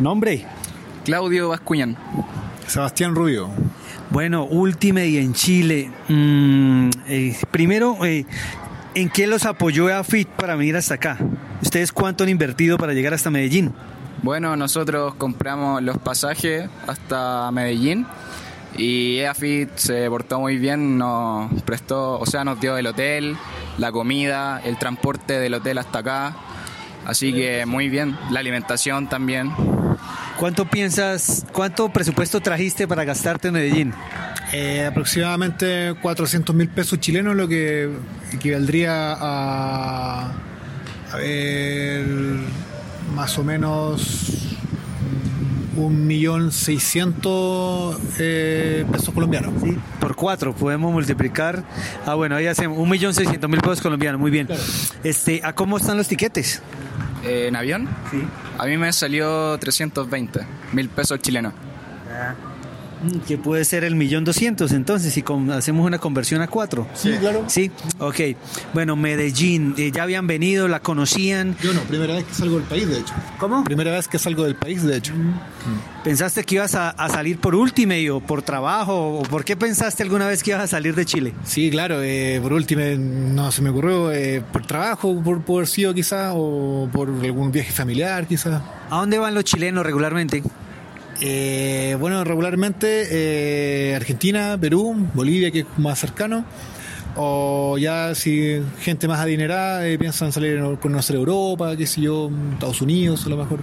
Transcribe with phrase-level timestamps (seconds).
[0.00, 0.46] Nombre.
[1.04, 1.96] Claudio Bascuñán.
[2.66, 3.50] Sebastián Rubio.
[4.10, 5.90] Bueno, Ultimate en Chile.
[6.08, 8.24] Mm, eh, primero, eh,
[8.94, 11.18] ¿en qué los apoyó EAFIT para venir hasta acá?
[11.62, 13.72] ¿Ustedes cuánto han invertido para llegar hasta Medellín?
[14.22, 18.06] Bueno, nosotros compramos los pasajes hasta Medellín
[18.76, 23.36] y EAFIT se portó muy bien, nos prestó, o sea, nos dio el hotel,
[23.78, 26.36] la comida, el transporte del hotel hasta acá,
[27.06, 29.52] así que muy bien, la alimentación también.
[30.38, 33.94] ¿Cuánto piensas, cuánto presupuesto trajiste para gastarte en Medellín?
[34.52, 37.90] Eh, aproximadamente 400 mil pesos chilenos, lo que
[38.32, 40.32] equivaldría a,
[41.12, 42.06] a ver,
[43.14, 44.39] más o menos
[45.76, 49.52] un millón seiscientos eh, pesos colombianos.
[49.62, 49.76] ¿Sí?
[50.00, 51.64] Por cuatro podemos multiplicar.
[52.06, 54.20] Ah, bueno, ahí hacemos un millón seiscientos mil pesos colombianos.
[54.20, 54.48] Muy bien.
[55.04, 56.62] Este, ¿A cómo están los tiquetes?
[57.24, 57.88] Eh, ¿En avión?
[58.10, 58.22] Sí.
[58.58, 60.40] A mí me salió 320
[60.72, 61.52] mil pesos chilenos.
[63.02, 66.86] Mm, Que puede ser el millón doscientos, entonces, si con- hacemos una conversión a cuatro.
[66.94, 67.44] Sí, claro.
[67.48, 68.16] Sí, ok.
[68.74, 71.56] Bueno, Medellín, eh, ya habían venido, la conocían.
[71.62, 73.14] Yo no, primera vez que salgo del país, de hecho.
[73.38, 73.64] ¿Cómo?
[73.64, 75.12] Primera vez que salgo del país, de hecho.
[76.04, 79.18] ¿Pensaste que ibas a, a salir por Ultimate o por trabajo?
[79.18, 81.34] ¿O por qué pensaste alguna vez que ibas a salir de Chile?
[81.44, 85.66] Sí, claro, eh, por último, eh, no se me ocurrió eh, por trabajo, por poder
[85.66, 88.62] sido quizás, o por algún viaje familiar quizás.
[88.90, 90.42] ¿A dónde van los chilenos regularmente?
[91.20, 96.44] Eh, bueno, regularmente eh, Argentina, Perú, Bolivia, que es más cercano.
[97.16, 102.30] O ya si gente más adinerada eh, piensan salir a conocer Europa, qué sé yo,
[102.52, 103.60] Estados Unidos a lo mejor.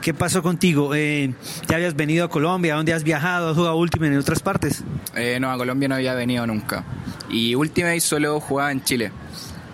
[0.00, 0.94] ¿Qué pasó contigo?
[0.94, 1.34] Eh,
[1.68, 2.74] ¿Ya habías venido a Colombia?
[2.74, 3.50] ¿A dónde has viajado?
[3.50, 4.84] ¿Has jugado Ultimate en otras partes?
[5.16, 6.84] Eh, no, a Colombia no había venido nunca.
[7.28, 9.10] Y Ultimate solo jugaba en Chile.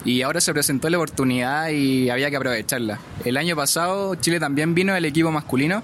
[0.07, 2.99] Y ahora se presentó la oportunidad y había que aprovecharla.
[3.25, 5.83] El año pasado Chile también vino el equipo masculino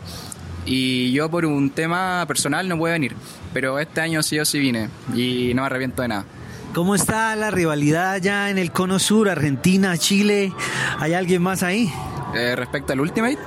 [0.70, 3.16] y yo por un tema personal no pude venir.
[3.52, 6.24] Pero este año sí o sí vine y no me arrepiento de nada.
[6.72, 10.52] ¿Cómo está la rivalidad ya en el cono sur, Argentina, Chile?
[11.00, 11.92] ¿Hay alguien más ahí?
[12.36, 13.38] Eh, respecto al Ultimate,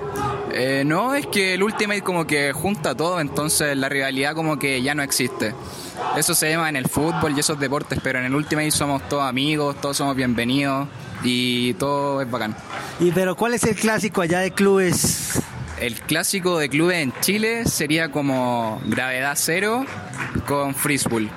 [0.52, 4.82] eh, no, es que el Ultimate como que junta todo, entonces la rivalidad como que
[4.82, 5.56] ya no existe.
[6.18, 9.24] Eso se llama en el fútbol y esos deportes, pero en el Ultimate somos todos
[9.24, 10.90] amigos, todos somos bienvenidos
[11.24, 12.58] y todo es bacán.
[13.00, 15.42] ¿Y pero cuál es el clásico allá de clubes?
[15.84, 19.86] El clásico de clubes en Chile sería como Gravedad Cero
[20.48, 21.28] con Frisbee.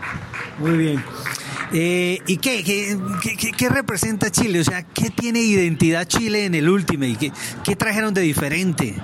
[0.60, 1.04] Muy bien.
[1.72, 2.62] Eh, ¿Y qué,
[3.56, 4.60] qué, representa Chile?
[4.60, 7.16] O sea, ¿qué tiene identidad Chile en el Ultimate?
[7.18, 7.32] ¿Qué,
[7.64, 8.94] qué trajeron de diferente?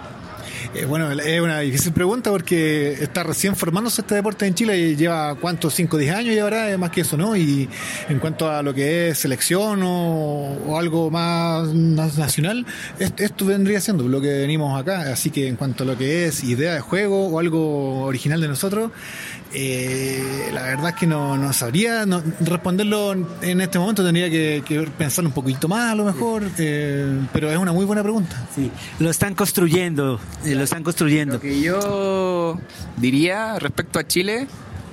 [0.75, 4.97] Eh, bueno, es una difícil pregunta porque está recién formándose este deporte en Chile y
[4.97, 7.37] lleva cuántos, 5 o 10 años y ahora es más que eso, ¿no?
[7.37, 7.69] Y
[8.09, 12.65] en cuanto a lo que es selección o, o algo más na- nacional,
[12.99, 15.13] est- esto vendría siendo lo que venimos acá.
[15.13, 18.49] Así que en cuanto a lo que es idea de juego o algo original de
[18.49, 18.93] nosotros,
[19.55, 23.13] eh, la verdad es que no, no sabría no- responderlo
[23.43, 27.51] en este momento, tendría que, que pensar un poquito más a lo mejor, eh, pero
[27.53, 28.49] es una muy buena pregunta.
[28.55, 31.35] Sí, lo están construyendo, eh, lo están construyendo.
[31.35, 32.57] Lo que yo
[32.97, 34.47] diría respecto a Chile,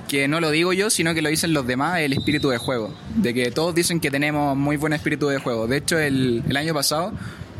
[0.08, 2.92] que no lo digo yo, sino que lo dicen los demás, el espíritu de juego.
[3.14, 5.68] De que todos dicen que tenemos muy buen espíritu de juego.
[5.68, 7.12] De hecho, el, el año pasado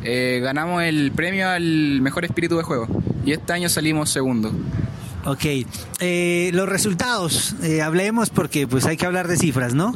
[0.03, 2.89] eh, ganamos el premio al mejor espíritu de juego.
[3.25, 4.53] Y este año salimos segundo.
[5.25, 5.45] Ok,
[6.01, 9.95] eh, los resultados, eh, hablemos porque pues hay que hablar de cifras, ¿no?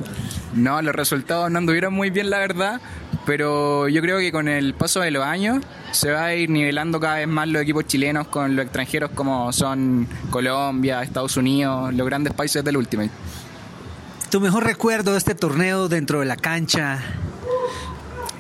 [0.54, 2.80] No, los resultados no anduvieron muy bien, la verdad.
[3.26, 7.00] Pero yo creo que con el paso de los años se va a ir nivelando
[7.00, 12.06] cada vez más los equipos chilenos con los extranjeros como son Colombia, Estados Unidos, los
[12.06, 13.10] grandes países del Ultimate.
[14.30, 17.00] Tu mejor recuerdo de este torneo dentro de la cancha.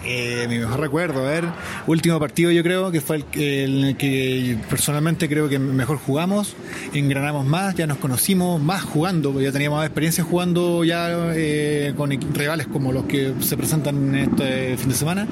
[0.06, 1.44] Eh, mi mejor recuerdo, a ver,
[1.86, 6.54] último partido yo creo que fue el, que- personalmente creo que mejor jugamos,
[6.92, 12.10] engranamos más, ya nos conocimos más jugando, ya teníamos más experiencia jugando ya eh, con
[12.10, 15.26] rivales como los que se presentan en este fin de semana.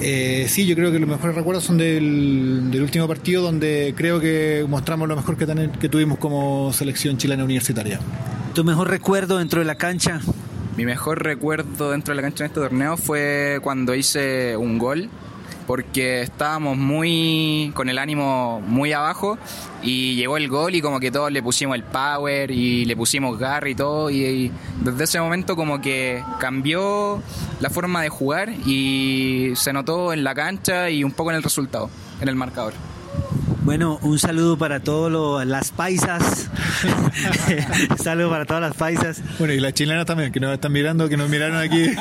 [0.00, 4.64] Eh, sí, yo creo que los mejores recuerdos son del, último partido donde creo que
[4.68, 8.00] mostramos lo mejor que tuvimos como selección chilena universitaria.
[8.54, 10.20] Tu mejor recuerdo dentro de la cancha.
[10.76, 15.08] Mi mejor recuerdo dentro de la cancha en este torneo fue cuando hice un gol,
[15.66, 19.38] porque estábamos muy con el ánimo muy abajo
[19.82, 23.38] y llegó el gol y como que todos le pusimos el power y le pusimos
[23.38, 24.52] garra y todo y,
[24.82, 27.22] desde ese momento como que cambió
[27.60, 31.42] la forma de jugar y se notó en la cancha y un poco en el
[31.42, 31.88] resultado,
[32.20, 32.74] en el marcador.
[33.66, 36.48] Bueno, un saludo para todas las paisas.
[37.90, 39.20] Un saludo para todas las paisas.
[39.40, 41.90] Bueno, y las chilenas también, que nos están mirando, que nos miraron aquí.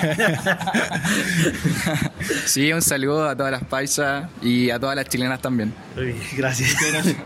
[2.46, 5.74] Sí, un saludo a todas las paisas y a todas las chilenas también.
[5.98, 6.76] Uy, gracias.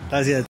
[0.10, 0.49] gracias.